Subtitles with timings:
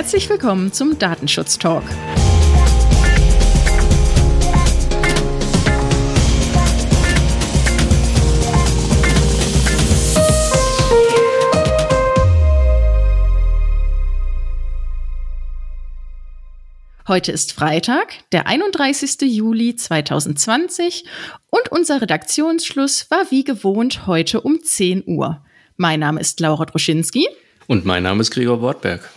[0.00, 1.82] Herzlich willkommen zum Datenschutz Talk.
[17.06, 19.20] Heute ist Freitag, der 31.
[19.20, 21.04] Juli 2020
[21.50, 25.44] und unser Redaktionsschluss war wie gewohnt heute um 10 Uhr.
[25.76, 27.28] Mein Name ist Laura Droschinski.
[27.66, 29.10] Und mein Name ist Gregor Wortberg.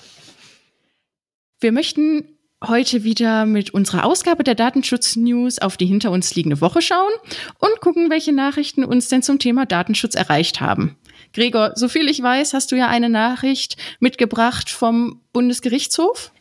[1.63, 2.25] Wir möchten
[2.61, 7.13] heute wieder mit unserer Ausgabe der Datenschutz-News auf die hinter uns liegende Woche schauen
[7.57, 10.97] und gucken, welche Nachrichten uns denn zum Thema Datenschutz erreicht haben.
[11.31, 16.33] Gregor, soviel ich weiß, hast du ja eine Nachricht mitgebracht vom Bundesgerichtshof.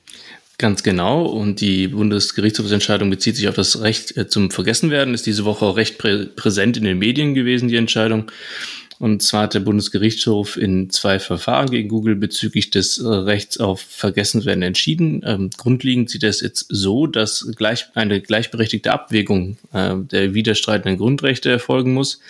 [0.58, 1.24] Ganz genau.
[1.26, 5.14] Und die Bundesgerichtshofsentscheidung bezieht sich auf das Recht äh, zum Vergessenwerden.
[5.14, 8.30] Ist diese Woche auch recht prä präsent in den Medien gewesen, die Entscheidung.
[9.02, 13.80] Und zwar hat der Bundesgerichtshof in zwei Verfahren gegen Google bezüglich des äh, Rechts auf
[13.80, 15.22] Vergessenwerden entschieden.
[15.26, 21.50] Ähm, grundlegend sieht es jetzt so, dass gleich eine gleichberechtigte Abwägung äh, der widerstreitenden Grundrechte
[21.50, 22.20] erfolgen muss.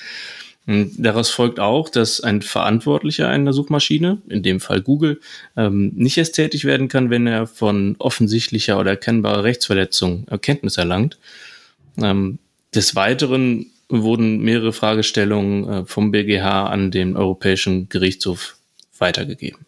[0.67, 5.21] Und daraus folgt auch, dass ein Verantwortlicher einer Suchmaschine, in dem Fall Google,
[5.59, 11.19] ähm, nicht erst tätig werden kann, wenn er von offensichtlicher oder erkennbarer Rechtsverletzung Erkenntnis erlangt.
[11.99, 12.39] Ähm,
[12.75, 18.57] des Weiteren wurden mehrere Fragestellungen äh, vom BGH an den Europäischen Gerichtshof
[18.99, 19.67] weitergegeben.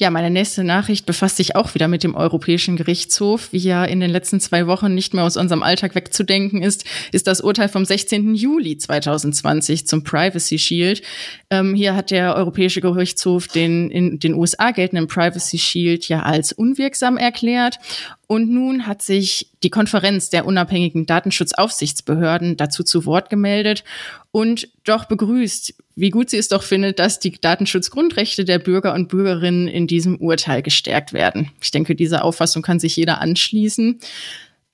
[0.00, 3.52] Ja, meine nächste Nachricht befasst sich auch wieder mit dem Europäischen Gerichtshof.
[3.52, 7.26] Wie ja in den letzten zwei Wochen nicht mehr aus unserem Alltag wegzudenken ist, ist
[7.26, 8.36] das Urteil vom 16.
[8.36, 11.02] Juli 2020 zum Privacy Shield.
[11.50, 16.52] Ähm, hier hat der Europäische Gerichtshof den in den USA geltenden Privacy Shield ja als
[16.52, 17.80] unwirksam erklärt.
[18.28, 23.82] Und nun hat sich die Konferenz der unabhängigen Datenschutzaufsichtsbehörden dazu zu Wort gemeldet
[24.30, 29.08] und doch begrüßt, wie gut sie es doch findet, dass die Datenschutzgrundrechte der Bürger und
[29.08, 31.50] Bürgerinnen in diesem Urteil gestärkt werden.
[31.60, 33.98] Ich denke, diese Auffassung kann sich jeder anschließen.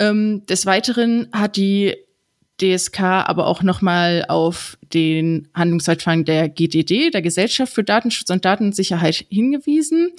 [0.01, 1.95] Ähm, des Weiteren hat die
[2.61, 9.25] DSK aber auch nochmal auf den Handlungszeitfang der GDD, der Gesellschaft für Datenschutz und Datensicherheit,
[9.29, 10.13] hingewiesen.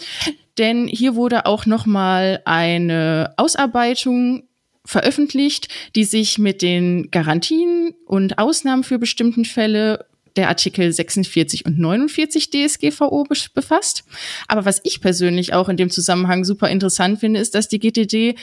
[0.58, 4.44] Denn hier wurde auch nochmal eine Ausarbeitung
[4.86, 11.80] veröffentlicht, die sich mit den Garantien und Ausnahmen für bestimmten Fälle der Artikel 46 und
[11.80, 14.04] 49 DSGVO befasst.
[14.48, 18.36] Aber was ich persönlich auch in dem Zusammenhang super interessant finde, ist, dass die GTD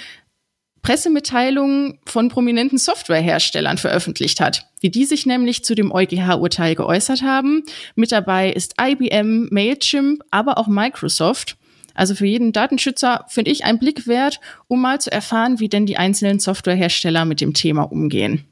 [0.82, 7.62] Pressemitteilungen von prominenten Softwareherstellern veröffentlicht hat, wie die sich nämlich zu dem EuGH-Urteil geäußert haben.
[7.94, 11.56] Mit dabei ist IBM, Mailchimp, aber auch Microsoft.
[11.94, 15.86] Also für jeden Datenschützer finde ich ein Blick wert, um mal zu erfahren, wie denn
[15.86, 18.44] die einzelnen Softwarehersteller mit dem Thema umgehen.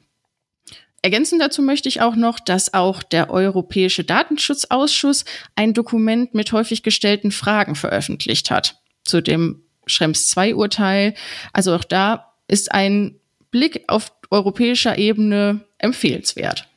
[1.03, 5.25] Ergänzend dazu möchte ich auch noch, dass auch der Europäische Datenschutzausschuss
[5.57, 11.15] ein Dokument mit häufig gestellten Fragen veröffentlicht hat zu dem Schrems II Urteil.
[11.53, 13.19] Also auch da ist ein
[13.51, 16.70] Blick auf europäischer Ebene empfehlenswert.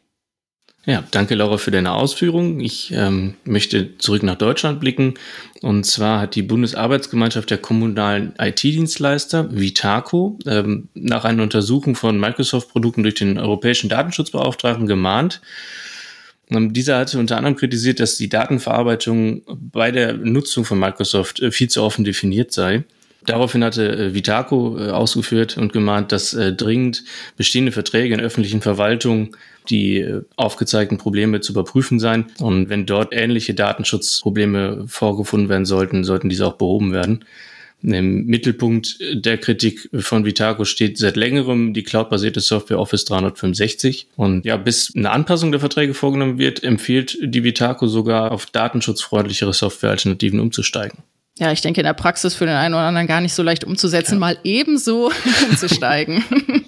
[0.86, 2.60] Ja, danke Laura für deine Ausführungen.
[2.60, 5.14] Ich ähm, möchte zurück nach Deutschland blicken.
[5.62, 13.04] Und zwar hat die Bundesarbeitsgemeinschaft der kommunalen IT-Dienstleister, Vitaco, ähm, nach einer Untersuchung von Microsoft-Produkten
[13.04, 15.40] durch den europäischen Datenschutzbeauftragten gemahnt.
[16.50, 21.52] Ähm, dieser hatte unter anderem kritisiert, dass die Datenverarbeitung bei der Nutzung von Microsoft äh,
[21.52, 22.84] viel zu offen definiert sei.
[23.26, 27.04] Daraufhin hatte äh, Vitaco äh, ausgeführt und gemahnt, dass äh, dringend
[27.38, 29.36] bestehende Verträge in öffentlichen Verwaltungen
[29.70, 32.26] die aufgezeigten Probleme zu überprüfen seien.
[32.40, 37.24] Und wenn dort ähnliche Datenschutzprobleme vorgefunden werden sollten, sollten diese auch behoben werden.
[37.82, 44.08] Im Mittelpunkt der Kritik von Vitaco steht seit längerem die cloudbasierte Software Office 365.
[44.18, 49.54] Und ja, bis eine Anpassung der Verträge vorgenommen wird, empfiehlt die Vitaco sogar auf datenschutzfreundlichere
[49.54, 51.04] Softwarealternativen umzusteigen
[51.40, 53.64] ja, ich denke in der Praxis für den einen oder anderen gar nicht so leicht
[53.64, 54.20] umzusetzen, ja.
[54.20, 55.12] mal ebenso
[55.50, 56.24] umzusteigen.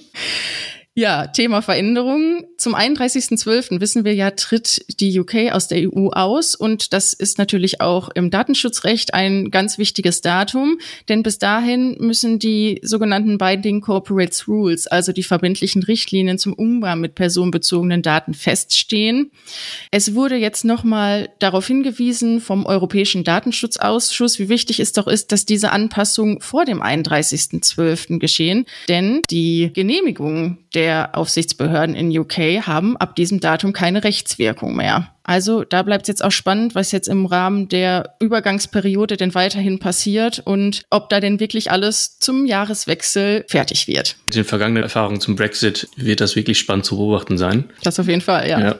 [0.97, 2.45] Ja, Thema Veränderungen.
[2.65, 3.79] Zum 31.12.
[3.79, 8.09] wissen wir ja, tritt die UK aus der EU aus und das ist natürlich auch
[8.15, 14.87] im Datenschutzrecht ein ganz wichtiges Datum, denn bis dahin müssen die sogenannten Binding Corporate Rules,
[14.87, 19.29] also die verbindlichen Richtlinien zum Umgang mit personenbezogenen Daten feststehen.
[19.91, 25.45] Es wurde jetzt nochmal darauf hingewiesen vom Europäischen Datenschutzausschuss, wie wichtig es doch ist, dass
[25.45, 28.17] diese Anpassungen vor dem 31.12.
[28.17, 34.75] geschehen, denn die Genehmigung der der Aufsichtsbehörden in UK haben ab diesem Datum keine Rechtswirkung
[34.75, 35.11] mehr.
[35.23, 39.79] Also da bleibt es jetzt auch spannend, was jetzt im Rahmen der Übergangsperiode denn weiterhin
[39.79, 44.15] passiert und ob da denn wirklich alles zum Jahreswechsel fertig wird.
[44.27, 47.65] Mit den vergangenen Erfahrungen zum Brexit wird das wirklich spannend zu beobachten sein.
[47.83, 48.59] Das auf jeden Fall, ja.
[48.59, 48.75] ja.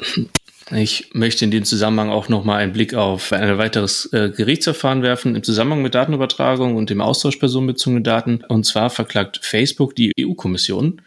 [0.71, 5.35] Ich möchte in dem Zusammenhang auch nochmal einen Blick auf ein weiteres äh, Gerichtsverfahren werfen
[5.35, 8.43] im Zusammenhang mit Datenübertragung und dem Austausch personenbezogene Daten.
[8.47, 11.01] Und zwar verklagt Facebook die EU-Kommission.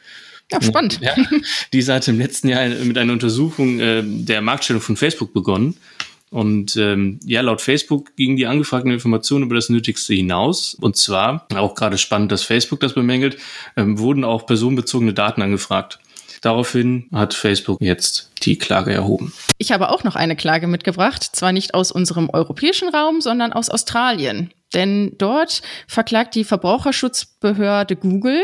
[0.50, 1.00] Ja, spannend.
[1.00, 1.15] Ja,
[1.73, 5.77] die hat im letzten Jahr mit einer Untersuchung äh, der Marktstellung von Facebook begonnen.
[6.31, 10.75] Und ähm, ja, laut Facebook gingen die angefragten Informationen über das Nötigste hinaus.
[10.75, 13.39] Und zwar, auch gerade spannend, dass Facebook das bemängelt,
[13.77, 15.99] ähm, wurden auch personenbezogene Daten angefragt.
[16.43, 19.33] Daraufhin hat Facebook jetzt die Klage erhoben.
[19.56, 23.69] Ich habe auch noch eine Klage mitgebracht, zwar nicht aus unserem europäischen Raum, sondern aus
[23.71, 24.53] Australien.
[24.75, 28.43] Denn dort verklagt die Verbraucherschutzbehörde Google.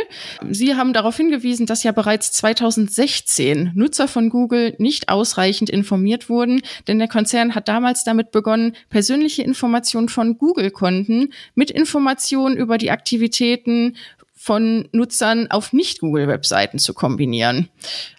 [0.49, 6.63] Sie haben darauf hingewiesen, dass ja bereits 2016 Nutzer von Google nicht ausreichend informiert wurden,
[6.89, 12.91] denn der Konzern hat damals damit begonnen, persönliche Informationen von Google-Konten mit Informationen über die
[12.91, 13.97] Aktivitäten
[14.45, 17.71] von Nutzern auf Nicht-Google-Webseiten zu kombinieren.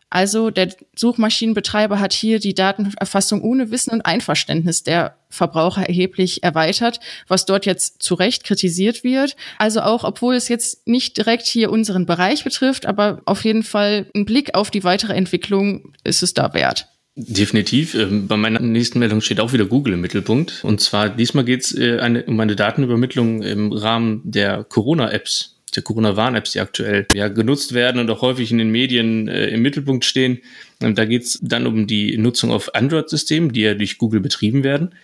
[0.09, 6.99] Also der Suchmaschinenbetreiber hat hier die Datenerfassung ohne Wissen und Einverständnis der Verbraucher erheblich erweitert,
[7.27, 9.35] was dort jetzt zu Recht kritisiert wird.
[9.59, 14.07] Also auch, obwohl es jetzt nicht direkt hier unseren Bereich betrifft, aber auf jeden Fall
[14.15, 16.87] ein Blick auf die weitere Entwicklung ist es da wert.
[17.15, 17.93] Definitiv.
[17.93, 20.63] Ähm, bei meiner nächsten Meldung steht auch wieder Google im Mittelpunkt.
[20.63, 26.51] Und zwar diesmal geht es äh, um eine Datenübermittlung im Rahmen der Corona-Apps der Corona-Warn-Apps,
[26.51, 30.39] die aktuell ja, genutzt werden und auch häufig in den Medien äh, im Mittelpunkt stehen.
[30.81, 34.63] Und da geht es dann um die Nutzung auf Android-Systemen, die ja durch Google betrieben
[34.63, 34.95] werden.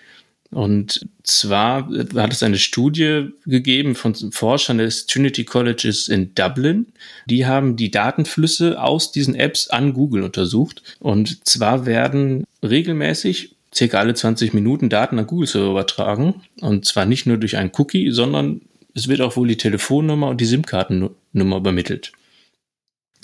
[0.52, 6.88] Und zwar hat es eine Studie gegeben von Forschern des Trinity Colleges in Dublin.
[7.26, 10.84] Die haben die Datenflüsse aus diesen Apps an Google untersucht.
[11.00, 16.42] Und zwar werden regelmäßig circa alle 20 Minuten Daten an Google Server übertragen.
[16.60, 18.62] Und zwar nicht nur durch einen Cookie, sondern
[18.94, 22.12] es wird auch wohl die Telefonnummer und die SIM-Kartennummer übermittelt.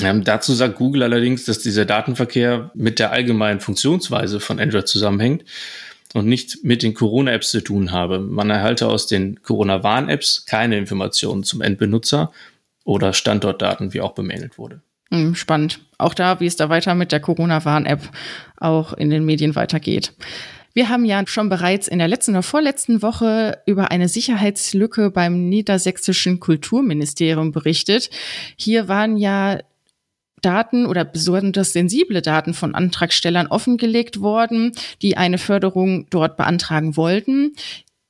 [0.01, 5.43] Ähm, dazu sagt Google allerdings, dass dieser Datenverkehr mit der allgemeinen Funktionsweise von Android zusammenhängt
[6.13, 8.19] und nicht mit den Corona-Apps zu tun habe.
[8.19, 12.31] Man erhalte aus den Corona-Warn-Apps keine Informationen zum Endbenutzer
[12.83, 14.81] oder Standortdaten, wie auch bemängelt wurde.
[15.09, 15.79] Hm, spannend.
[15.97, 18.01] Auch da, wie es da weiter mit der Corona-Warn-App
[18.57, 20.13] auch in den Medien weitergeht.
[20.77, 25.49] Wir haben ja schon bereits in der letzten oder vorletzten Woche über eine Sicherheitslücke beim
[25.49, 28.11] niedersächsischen Kulturministerium berichtet.
[28.57, 29.57] Hier waren ja
[30.43, 34.71] Daten oder besonders sensible Daten von Antragstellern offengelegt worden,
[35.01, 37.55] die eine Förderung dort beantragen wollten.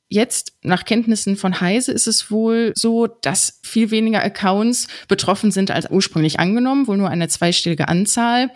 [0.09, 5.69] Jetzt, nach Kenntnissen von Heise, ist es wohl so, dass viel weniger Accounts betroffen sind
[5.69, 8.50] als ursprünglich angenommen, wohl nur eine zweistellige Anzahl.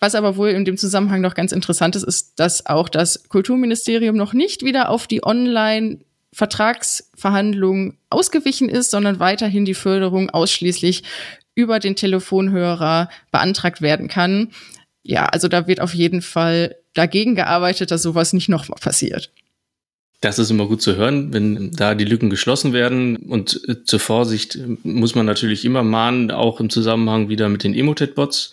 [0.00, 4.16] Was aber wohl in dem Zusammenhang noch ganz interessant ist, ist, dass auch das Kulturministerium
[4.16, 5.98] noch nicht wieder auf die Online
[6.32, 11.02] Vertragsverhandlungen ausgewichen ist, sondern weiterhin die Förderung ausschließlich
[11.54, 14.50] über den Telefonhörer beantragt werden kann.
[15.02, 19.30] Ja, also da wird auf jeden Fall dagegen gearbeitet, dass sowas nicht nochmal passiert.
[20.20, 23.16] Das ist immer gut zu hören, wenn da die Lücken geschlossen werden.
[23.16, 27.74] Und äh, zur Vorsicht muss man natürlich immer mahnen, auch im Zusammenhang wieder mit den
[27.74, 28.52] Emotet-Bots,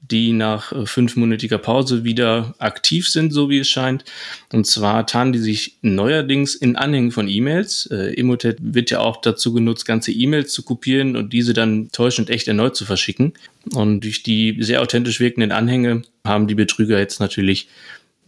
[0.00, 4.04] die nach äh, fünfmonatiger Pause wieder aktiv sind, so wie es scheint.
[4.52, 7.86] Und zwar tarnen die sich neuerdings in Anhängen von E-Mails.
[7.92, 12.28] Äh, Emotet wird ja auch dazu genutzt, ganze E-Mails zu kopieren und diese dann täuschend
[12.28, 13.34] echt erneut zu verschicken.
[13.72, 17.68] Und durch die sehr authentisch wirkenden Anhänge haben die Betrüger jetzt natürlich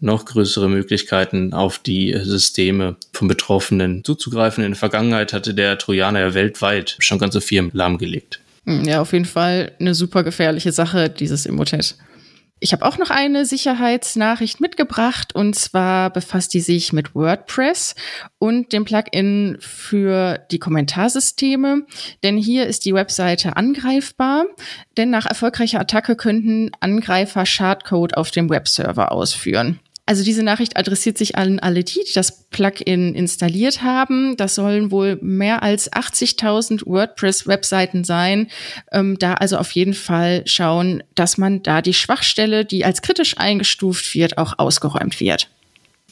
[0.00, 4.64] noch größere Möglichkeiten auf die Systeme von Betroffenen zuzugreifen.
[4.64, 8.40] In der Vergangenheit hatte der Trojaner ja weltweit schon ganze Firmen lahmgelegt.
[8.64, 11.96] Hm, ja, auf jeden Fall eine super gefährliche Sache, dieses Emotet.
[12.58, 17.94] Ich habe auch noch eine Sicherheitsnachricht mitgebracht und zwar befasst die sich mit WordPress
[18.38, 21.82] und dem Plugin für die Kommentarsysteme.
[22.24, 24.46] Denn hier ist die Webseite angreifbar,
[24.96, 29.78] denn nach erfolgreicher Attacke könnten Angreifer Schadcode auf dem Webserver ausführen.
[30.08, 34.36] Also diese Nachricht adressiert sich an alle die, die das Plugin installiert haben.
[34.36, 38.46] Das sollen wohl mehr als 80.000 WordPress-Webseiten sein.
[38.92, 43.36] Ähm, da also auf jeden Fall schauen, dass man da die Schwachstelle, die als kritisch
[43.36, 45.48] eingestuft wird, auch ausgeräumt wird.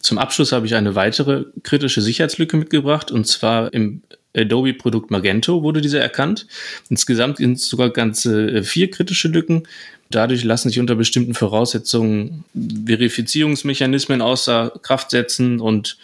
[0.00, 4.02] Zum Abschluss habe ich eine weitere kritische Sicherheitslücke mitgebracht und zwar im
[4.36, 6.46] Adobe-Produkt Magento wurde diese erkannt.
[6.90, 9.64] Insgesamt sind es sogar ganze äh, vier kritische Lücken.
[10.10, 12.44] Dadurch lassen sich unter bestimmten Voraussetzungen
[12.86, 15.96] Verifizierungsmechanismen außer Kraft setzen und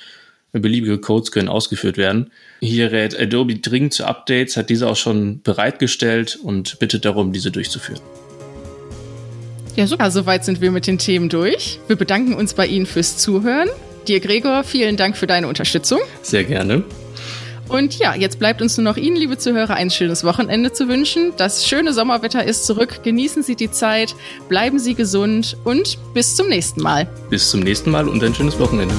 [0.53, 2.31] beliebige Codes können ausgeführt werden.
[2.61, 7.51] Hier rät Adobe dringend zu Updates, hat diese auch schon bereitgestellt und bittet darum, diese
[7.51, 8.01] durchzuführen.
[9.77, 10.11] Ja, super.
[10.11, 11.79] Soweit sind wir mit den Themen durch.
[11.87, 13.69] Wir bedanken uns bei Ihnen fürs Zuhören.
[14.09, 16.01] Dir, Gregor, vielen Dank für deine Unterstützung.
[16.23, 16.83] Sehr gerne.
[17.71, 21.33] Und ja, jetzt bleibt uns nur noch Ihnen, liebe Zuhörer, ein schönes Wochenende zu wünschen.
[21.37, 23.03] Das schöne Sommerwetter ist zurück.
[23.05, 24.17] Genießen Sie die Zeit,
[24.49, 27.09] bleiben Sie gesund und bis zum nächsten Mal.
[27.31, 28.95] Bis zum nächsten Mal und ein schönes Wochenende.